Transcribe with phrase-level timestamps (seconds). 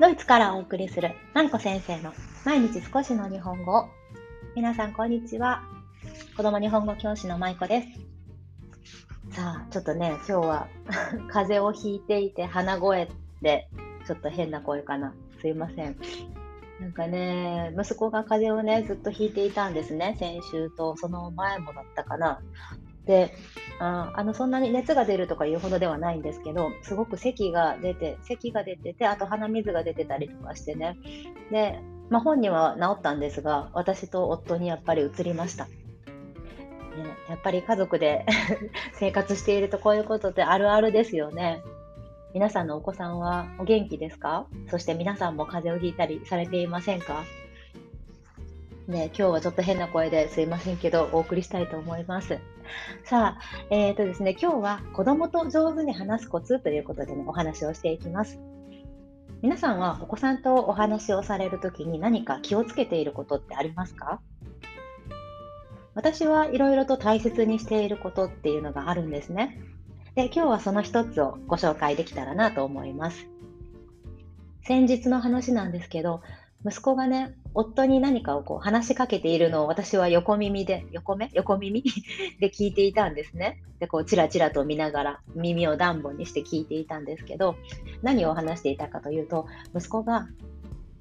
[0.00, 2.14] ドイツからお送りするまいこ先生の
[2.46, 3.86] 毎日少しの日本語
[4.56, 5.62] 皆さんこんにちは。
[6.38, 9.36] 子供日本語教師のまいこです。
[9.36, 10.68] さあちょっとね今日は
[11.28, 13.10] 風邪をひいていて鼻声
[13.42, 13.68] で
[14.06, 15.12] ちょっと変な声かな。
[15.38, 15.94] すいません。
[16.80, 20.16] なんかね、息子が風邪をね、ずっとひいていたんですね。
[20.18, 22.40] 先週と、その前もだったかな。
[23.04, 23.34] で
[23.82, 30.98] ああのそんなに熱が出るとかいうほどではないんですけどすごく咳が出て咳が出ててあと鼻水が出てたりとかしてね
[31.50, 31.80] で、
[32.10, 35.64] まあ、本人は治ったんですが私と夫にやっぱり移りました。
[35.64, 35.72] ね、
[37.30, 38.26] やっぱり家族で
[38.94, 41.62] 生活しているとこういうことってあるあるですよね。
[42.34, 44.46] 皆さんのお子さんはお元気ですか？
[44.68, 47.24] そして皆さんも風邪をひいたりされていませんか？
[48.88, 52.38] ね、今日はちょっと変な声ですいませんけど、お送りしたいと思います。
[53.04, 58.40] さあ、えっ、ー、とですね、今日は子供と上手に話すコツということでね、お話をしていきます。
[59.42, 64.20] 皆さんはお子さんとお話をされるときに何か気をつけていることってありますか？
[65.94, 69.58] 私はいろいろと大切にしていることっていうのがあるんですね。
[70.14, 73.26] で、今日はその一つをご紹介できたらなと思います。
[74.62, 76.20] 先日の話なんですけど、
[76.64, 81.30] 息子がね、夫に何かをこう話しかけているのを私は横耳で、横目？
[81.32, 81.82] 横耳？
[82.38, 83.62] で聞いていたんですね。
[83.78, 87.56] で、こう、チラチラと見ながら耳を暖房にして聞いていたんですけど、
[88.02, 90.28] 何を話していたかというと、息子が、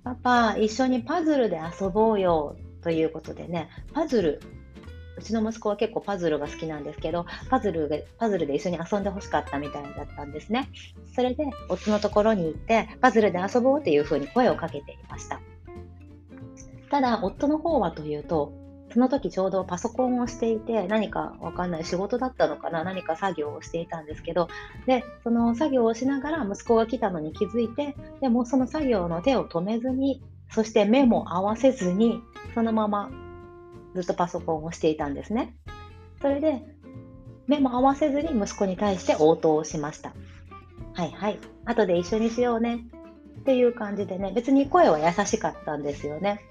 [0.03, 4.41] パパ、一緒にパズルで遊ぼうよということでね、パズル
[5.19, 10.69] うちの息子は結構パズルが好きなんですけど、パズルで、パズルで一緒に遊んでほしかったみたいだったんですね。
[11.13, 15.41] それで、夫のところに行って、パズルで遊ぼうっていうふうに声をかけていました。
[16.89, 18.53] ただ、夫の方はというと、
[18.91, 24.47] その時ちょうどパソコンをしていて、何かわかんない仕事だったのかな、何か作業をしていたんですけど、
[24.87, 32.21] で、その作業をしながら息子が来たのに気づいて、でもその作業の手を止めずに、そして目も合わせずに、
[32.55, 33.11] そのまま
[33.95, 35.55] ずっとパソコンをしていたんですね。
[36.21, 36.61] それで、
[37.47, 40.13] 目も合わせずに息子に対して応答をしました。
[40.93, 42.85] はいはい、後で一緒にしようね
[43.39, 46.41] っていう感じでね、別に声は優しかったんですよね。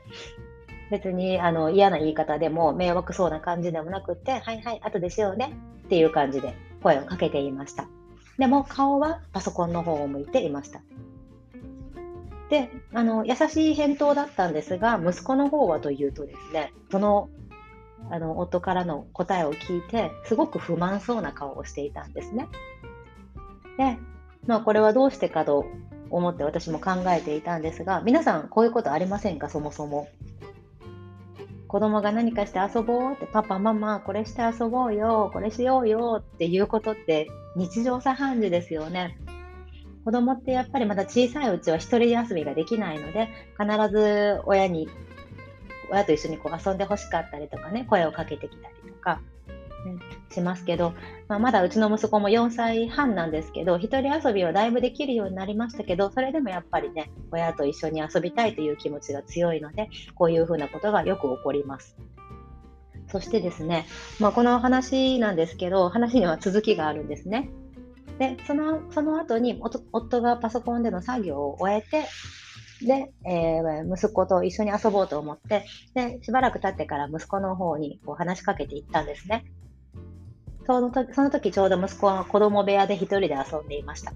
[0.90, 5.52] 別にあの嫌な言い方でも迷惑そうな感じでもなくって、はいはい、後でしようね
[5.84, 7.86] っていう感じで声をかけていました。
[8.38, 10.80] でも顔はパソコンの方を向いていました。
[12.50, 17.28] で、あの、優しい返答だったんですが、息子の方はというとですね、その、
[18.10, 22.48] あの、夫からの答えを聞いて、すごく不満そうな顔をしていたんですね。
[23.76, 23.98] で、
[24.46, 25.66] まあ、これはどうしてかと
[26.10, 30.08] 思って私も考えていたんですが、皆さん、こういうことありませんか、そもそも。
[31.66, 39.18] 子供が何かして遊ぼうって、パパ、ママ、これして遊ぼうよ、これしようよっていうことって日常茶飯事ですよね。
[40.08, 43.28] 子供ってやっぱりまだ小さいうちは一人遊びができないので、
[43.60, 44.88] 必ず親に、
[45.90, 49.20] 親と一緒にこう遊んでほしかったりとかね、声をかけてきたりとか、
[49.84, 49.96] ね、
[50.30, 50.94] しますけど、
[51.28, 61.98] まあ、まだうちの息子も4歳半なんですけど、一人遊びはだいぶできるようになりましたけど、それでもやっぱりね、親と一緒に遊びたいという気持ちが強いので、こういうふうなことがよく起こります。
[63.08, 63.86] そしてですね、
[64.20, 67.50] まあ、この話なんですけど、話には続きがあるんですね。
[68.18, 69.60] で、その、その後に
[69.92, 72.04] 夫がパソコンでの作業を終えて、
[72.84, 75.64] で、えー、息子と一緒に遊ぼうと思って、
[75.94, 79.44] で、しばらく経ってから息子の方にこう話しかけていったんですね。
[80.66, 84.12] その時その時ちょうど息子は子供部屋で一人で遊んでいました。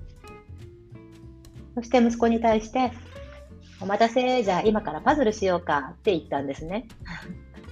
[1.74, 2.92] そして息子に対して、
[3.80, 6.86] お待たせ、じゃあ今からパズルしようかって言ったんですね。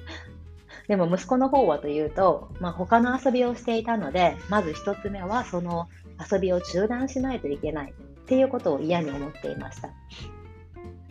[0.88, 5.88] でも息子の方はというと、まあ、他の遊びをしていたので、まず1つ目はその
[6.30, 9.90] 遊びを中断しないといけないっていうことを嫌に思っていました。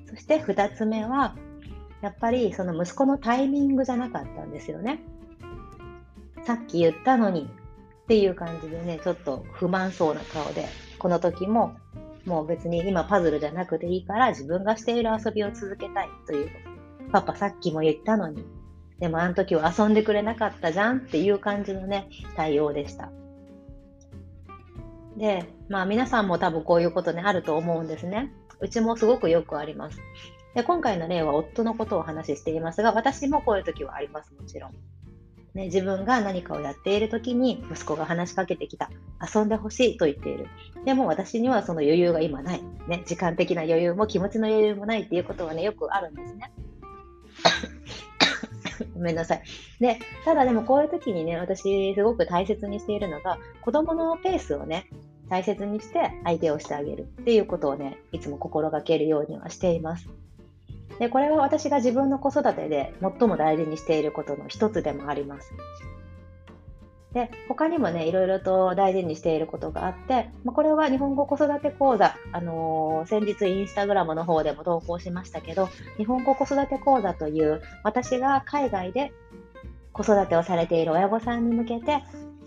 [0.09, 1.35] そして2つ目は、
[2.01, 5.01] やっぱりその息子のタイミングじゃなかったんですよね。
[6.45, 7.49] さっき言ったのに
[8.03, 10.67] っていう感じでね、ちょっと不満そうな顔で、
[10.97, 11.75] この時も
[12.25, 16.49] もう別に今パズルじゃなくていいから自分がしている遊びを続けたいという
[17.11, 18.45] パパさっきも言ったのに
[18.99, 23.11] でもあの時は遊んでくれなかったじゃんっていう感じのね、対応でした。
[25.19, 28.31] で、まあ皆さんも多分こういうことね、あると思うんですね。
[28.61, 29.99] うちもすごくよくあります。
[30.55, 34.71] で今回の例は夫のことをお話ししていますが、私もこういう時はあります、もちろん。
[35.53, 38.89] ね、自分が何かをやっている時に息子が話しかけてきた。
[39.21, 40.47] 遊んでほしいと言っている。
[40.85, 42.61] でも私にはその余裕が今ない。
[42.87, 46.51] ね、時間的な余裕も気持ちの余裕もないっていうことはね、よくあるんですね。
[48.95, 49.43] ごめんなさい。
[49.79, 54.87] で、ただでもこういう時にね、私すごく大切にしているのが、子供のペースをね、
[55.29, 60.09] 大切にして相手をしてあげるっていうことをね、いつも心がけるようにはしています。
[60.99, 65.53] で、これは私が自分の子育てで最も大事にしていることの一つでもあります。
[67.13, 79.11] で、他にもね、いろいろと大事にしていることがあって、まあ、これは日本語子育て講座、あのー、先日インスタグラムの方でも投稿しましたけど、日本語子育て講座という私が海外で
[79.91, 82.03] 子育てをされている親御さんに向けて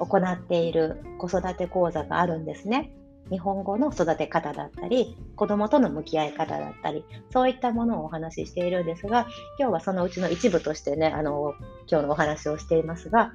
[0.06, 2.92] 行っている子育て講座があるんですね。
[3.30, 9.26] 日本語の育て方だったり、子供との向き合い方だったり、そういったものをお話ししているんですが、
[9.58, 11.54] 今日はそのうちの一部としてね、あの、
[11.90, 13.32] 今日のお話をしていますが、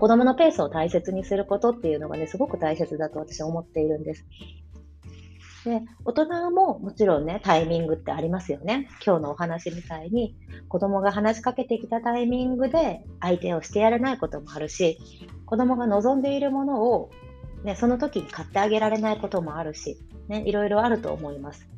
[0.00, 4.24] 子供のペースを大切にすることっていうのがね、すごく大切だと私は思っているんです。
[5.66, 8.88] で、大人ももちろんね、タイミングってありますよね。
[9.04, 10.36] 今日のお話みたいに、
[10.68, 14.96] 子供が話しかけてきたタイミングで相手をしてやれないこともあるし、
[15.44, 17.10] 子供が望んでいるものを、
[17.64, 19.98] ね、その時に買ってあげられないこともあるし、
[20.28, 21.68] ね、いろいろあると思います。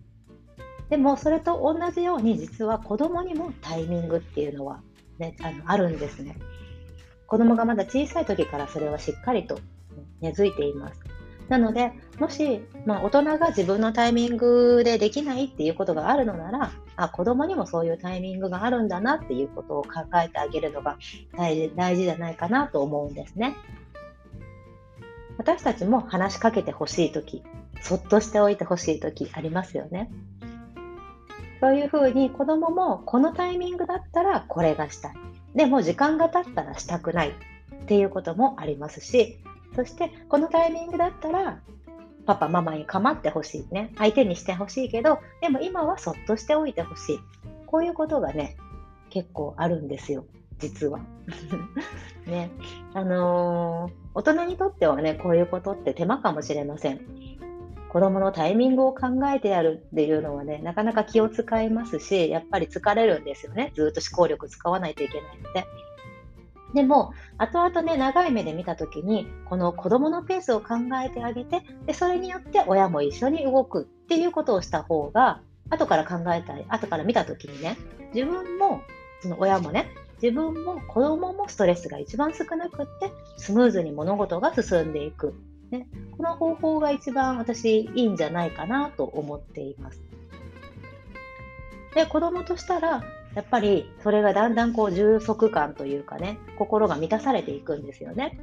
[0.90, 4.82] でも、それと同じように、実は子供にもタイミングっていうのは、
[5.18, 6.36] ね、あのあるんですね。
[7.26, 9.58] 子供がまだ小さい時からそれはしっかりと
[10.20, 11.07] 根付いています。
[11.48, 19.90] なので、もし、まあ、大人が自分のタイミングでできないっていうことがあるのなら、あ子供にもそういうタイミングがあるんだなっていうことを考
[20.22, 20.98] えてあげるのが
[21.36, 23.56] 大事大事じゃないかなと思うんですね。
[25.38, 27.42] 私たちも話しかけてほしいとき、
[27.80, 30.10] そっとしておいてほしいときありますよね。
[31.60, 35.12] そういうふうに子供もこのタイミングだったらこれがしたい。
[35.54, 39.38] でも時間が経ったらしたくないっていうこともありますし、
[39.74, 41.60] そしてこのタイミングだったら
[42.26, 47.18] パパママに構ってほしいね相手にしてほしいけどでも今はそっとしておいてほしい
[47.66, 48.56] こういうことがね
[49.10, 50.26] 結構あるんですよ
[50.58, 51.00] 実は。
[52.26, 52.50] ね
[52.92, 57.00] あのー、大人にとってはねこういうことって手間かもしれません。
[57.88, 63.72] 子供のタイミングを考えてやるっていうのはね、なかなか気を使いますし、やっぱり疲れるんですよね。
[63.74, 65.64] ずっと思考力使わないといけないので。
[66.74, 77.76] でも、後々ね、長い目で見たときに、この子供のペースを考えてあげて、で、それによって親も一緒に動くっていうことをした方が、後から考えたり、後から見たときにね、
[78.14, 78.82] 自分も、
[79.22, 79.88] その親もね、
[80.22, 85.34] 自分も子供もストレスが一番少なくって、スムーズに物事が進んでいく。
[85.70, 85.86] ね、
[86.16, 90.00] この方法が一番私いいんじゃないかなと思っています。
[91.94, 93.02] で、子供としたら、
[93.34, 98.38] やっぱりそれがだんだんこう充足感というかね、心が満たされていくんですよね。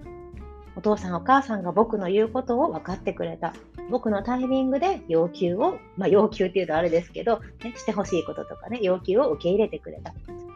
[0.76, 3.54] お父さんお母さんが僕の言うことを分かってくれた。
[3.90, 10.14] 僕のタイミングで要求を、まあ、要求っていうとあれですけど、ね、してほしいこととかね、要求を受け入れてくれた。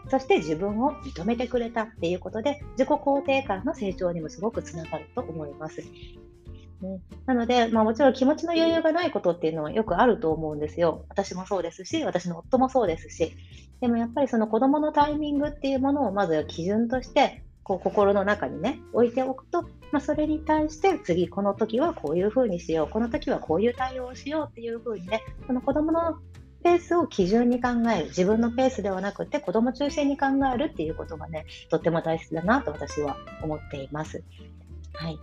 [0.09, 5.83] そして自分を認めてくれたっていうことで、自己肯定感の成長にもすごくつながると思います。
[6.81, 11.05] ね、なので、まあ、もちろん気持ちの余裕がないことっていうのはよくあると思うんですよ。
[11.09, 13.35] 私もそうですし、私の夫もそうですし。
[13.81, 26.17] でもやっぱりその子供のタイミングっていうものをまず基準として、こう心の中にね、置いておくと、まあ、それに対して次この時はこういうふうにしよう、この時はこういう対応をしようっていうふうにね、その子供の
[26.63, 28.05] ペースを基準に考える。
[28.07, 34.23] 自分のペースではなくて子供中心に考えるっていうことがね、とっても大切だなと私は思っています。
[34.93, 35.19] はい。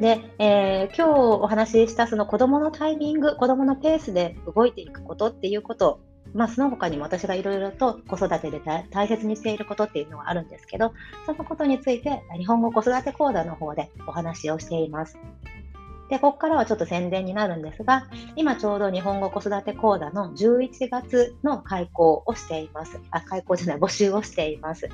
[0.00, 6.00] で、えー、今日お話ししたその子供のタイミング、子供のペースで動いていくことっていうこと、
[6.32, 10.94] まあ、その他にも私がいろいろと子育てで大切にしていることっていうのはあるんですけど、
[11.26, 15.18] そのことについて日本語子育て講座の方でお話をしています。
[16.08, 22.98] で、ここからはちょっと宣伝になるんですが、今ちょうど日本語子育て講座の11月の開講をしています。
[23.10, 24.88] あ、開講じゃない、募集をしています。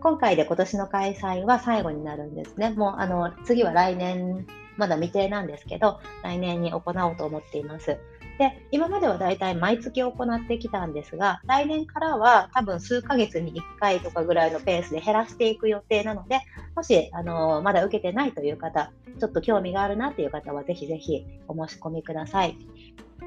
[0.00, 2.70] 今回で今年の開催は最後になるんですね。
[2.70, 7.98] もうあの次は来年、まだ未定なんですけど、来年に行おうと思っています。
[8.38, 16.40] で、今まではだいたい毎月行ってきたんですが、来年からは多分数ヶ月に1回とかぐらいのペースで減らしていく予定なので、
[16.76, 22.56] もし、あのまだ受けてないという方、ちょっと興味があるなという方は、ぜひぜひお申し込みください。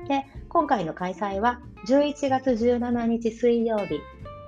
[0.07, 3.99] で、今回の開催は11月17日水曜日、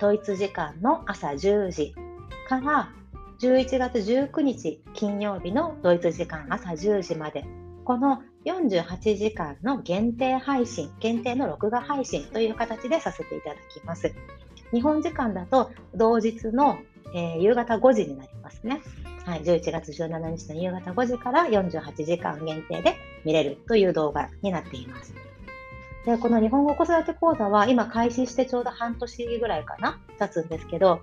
[0.04, 1.96] 統一時間の朝10時
[2.50, 2.92] から
[3.40, 7.46] 11月19日金曜日のドイツ時間朝10時まで
[7.86, 14.14] この48時間の限定配信、限定の録画配信という形でさせていただきます。
[14.74, 16.80] 日本時間だと同日の、
[17.16, 18.82] えー、夕方5時になりますね。
[19.26, 25.14] はい、11月17日の夕方5時から48時間限定で見れるという動画になっています。
[26.06, 31.02] で、この日本語子育て講座は今開始してちょうど半年ぐらいかな経つんですけど、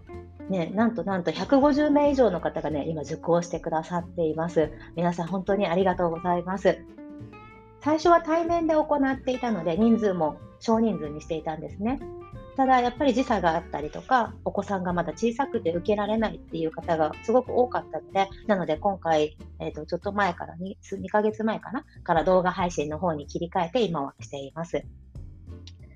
[0.51, 4.71] ね、なんとなんと150名以上の方がね、今受講してくださっています。
[4.97, 6.79] 皆さん本当にありがとうございます。
[7.83, 12.01] 最初は対面で行っていたので、人数も少人数にしていたんですね。
[12.57, 24.85] ただやっぱり時差があったりとか、お子さんがまだ小さくて受けられないっていう方がすごく多かったので、なので今回、えー、とちょっと前から2、2ヶ月前かなから動画配信の方に切り替えて今はしています。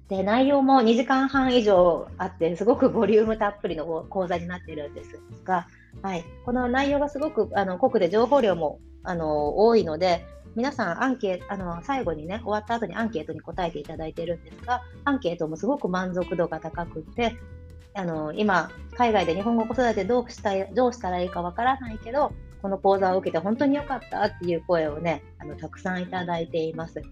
[0.08, 5.66] で、内容も2時間半以上あって、すごくボリュームたっぷりの講座になっているんですが、
[6.02, 17.36] はい、この内容がすごくあの濃くて情報量もあの多いので、皆さんアンケート、あの、最後にね、終わった後にアンケートに答えていただいているんですが、アンケートもすごく満足度が高くて、
[17.94, 22.32] あの、今、海外で日本語子育てどうしたどうしたらいいかわからないけど、
[22.62, 27.02] この講座を受けて本当に良かったっていう声をね、あの、たくさんいただいています。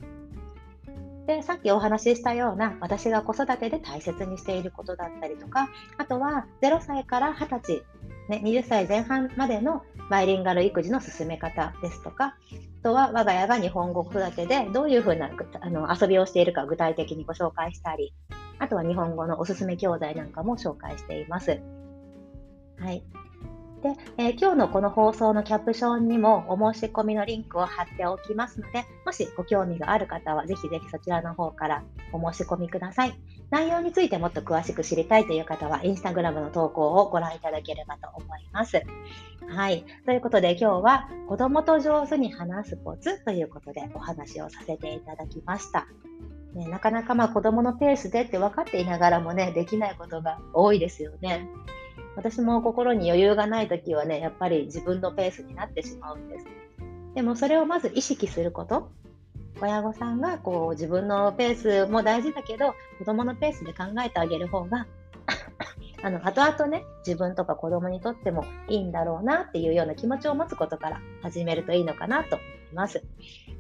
[1.26, 5.68] で、さっきお話ししたような私が子育てで大切にしていることだったりとか、
[5.98, 7.82] あとは0歳から20歳、
[8.28, 12.36] ね、20歳前半までのバイリンガル育児の進め方ですとか、
[12.80, 18.12] あとは我が家が日本語子育てでどういうふうなあの遊びをしているか具体的にご紹介したり、
[18.58, 21.60] あとは日本語のおすすめ教材なんかも紹介しています。
[22.78, 23.04] はい。
[23.82, 33.14] で、えー、今日のこの放送のキャプションにもお申し込みのリンクを貼っておきますので、もしご興味がある方はぜひぜひそちらの方からお申し込みください。
[33.52, 38.82] 内容についてもっと詳しく知りたいという方は、インスタグラムの投稿をご覧いただければと思います。
[39.46, 39.84] はい。
[40.06, 45.86] ということで今日は子供と上手に話すコツということでお話をさせていただきました。
[46.54, 51.46] ね、なかなかまあ子供のペースでって分かっていながらもね、できないことが多いですよね。
[52.16, 56.46] 私も心に余裕がない時はね、やっぱり自分のペースになってしまうんです。
[57.14, 58.90] でもそれをまず意識すること。
[59.62, 64.86] 親御さんがこう自分のペースも大事だけど、子供のペースで考えてあげる方が
[66.02, 73.02] あの、後々ね、自分とか子供にとってもいいんだろうなっていうような気持ちを持つことから始めるといいのかなと思います。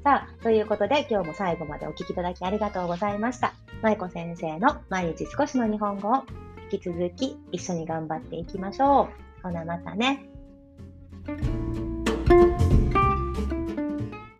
[0.02, 3.54] さあ、ということで今日も最後までお聴きいただきありがとうございました。
[3.82, 6.24] 舞子先生の毎日少しの日本語を
[6.72, 9.08] 引き続き一緒に頑張っていきましょ
[9.40, 9.42] う。
[9.42, 10.28] ほなまたね。